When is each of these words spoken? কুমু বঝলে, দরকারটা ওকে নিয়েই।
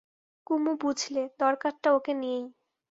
কুমু 0.47 0.71
বঝলে, 0.83 1.23
দরকারটা 1.39 1.89
ওকে 1.93 2.13
নিয়েই। 2.13 2.45